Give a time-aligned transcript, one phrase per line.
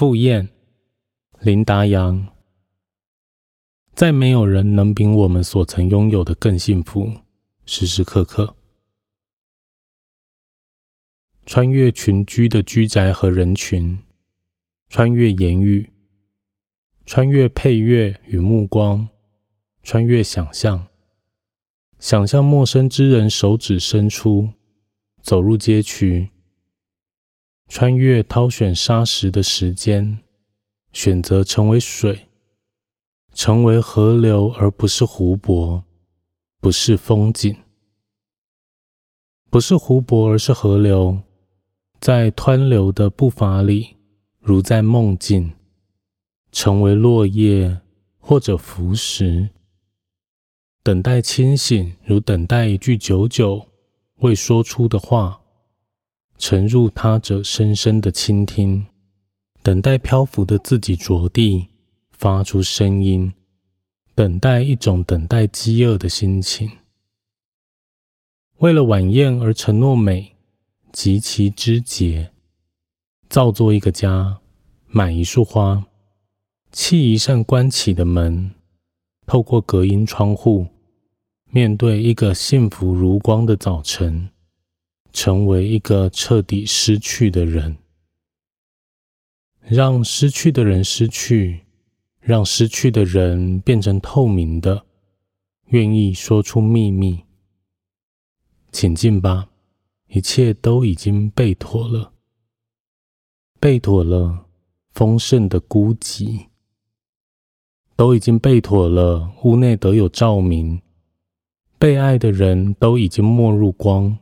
[0.00, 0.48] 赴宴，
[1.40, 2.26] 林达阳。
[3.92, 7.12] 再没有人能比我们所曾拥有的更幸福，
[7.66, 8.56] 时时刻刻。
[11.44, 13.98] 穿越群居的居宅和人群，
[14.88, 15.92] 穿越言语，
[17.04, 19.06] 穿越配乐与目光，
[19.82, 20.86] 穿越想象，
[21.98, 24.48] 想象陌生之人手指伸出，
[25.20, 26.30] 走入街区。
[27.70, 30.18] 穿越挑选沙石的时间，
[30.92, 32.26] 选择成为水，
[33.32, 35.84] 成为河流而不是湖泊，
[36.60, 37.56] 不是风景，
[39.48, 41.22] 不是湖泊而是河流，
[42.00, 43.96] 在湍流的步伐里，
[44.40, 45.52] 如在梦境，
[46.50, 47.80] 成为落叶
[48.18, 49.48] 或者浮石，
[50.82, 53.68] 等待清醒，如等待一句久久
[54.16, 55.39] 未说出的话。
[56.40, 58.86] 沉入他者，深深的倾听，
[59.62, 61.68] 等待漂浮的自己着地，
[62.12, 63.34] 发出声音，
[64.14, 66.70] 等待一种等待饥饿的心情。
[68.60, 70.34] 为了晚宴而承诺美
[70.90, 72.30] 及其枝节，
[73.28, 74.38] 造作一个家，
[74.86, 75.84] 买一束花，
[76.72, 78.52] 砌一扇关起的门，
[79.26, 80.68] 透过隔音窗户，
[81.50, 84.30] 面对一个幸福如光的早晨。
[85.12, 87.76] 成为一个彻底失去的人，
[89.60, 91.60] 让失去的人失去，
[92.20, 94.84] 让失去的人变成透明的，
[95.66, 97.24] 愿意说出秘密。
[98.72, 99.48] 请进吧，
[100.08, 102.12] 一切都已经备妥了，
[103.58, 104.46] 备妥了
[104.92, 106.46] 丰盛的孤寂，
[107.96, 110.80] 都已经备妥了屋内得有照明，
[111.78, 114.18] 被爱的人都已经没入光。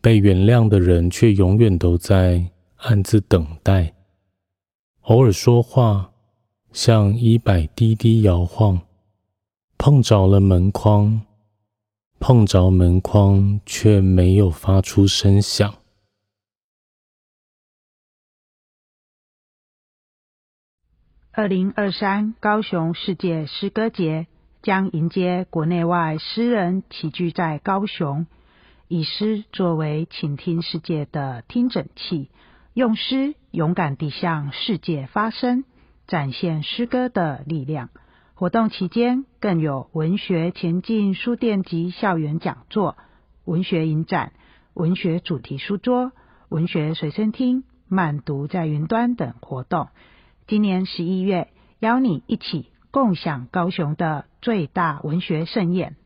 [0.00, 3.94] 被原谅的人，却永远都在暗自等待。
[5.02, 6.12] 偶尔说话，
[6.72, 8.82] 像衣摆低低摇晃，
[9.76, 11.22] 碰着了门框，
[12.20, 15.74] 碰着门框，却没有发出声响。
[21.32, 24.26] 二零二三高雄世界诗歌节
[24.60, 28.26] 将迎接国内外诗人齐聚在高雄。
[28.88, 32.30] 以诗作为倾听世界的听诊器，
[32.72, 35.64] 用诗勇敢地向世界发声，
[36.06, 37.90] 展现诗歌的力量。
[38.32, 42.96] 活动期间更有文学前进书店及校园讲座、
[43.44, 44.32] 文学影展、
[44.72, 46.12] 文学主题书桌、
[46.48, 49.88] 文学随身听、慢读在云端等活动。
[50.46, 51.48] 今年十一月，
[51.78, 55.96] 邀你一起共享高雄的最大文学盛宴。